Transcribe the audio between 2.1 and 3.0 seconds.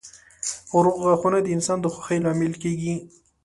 لامل کېږي.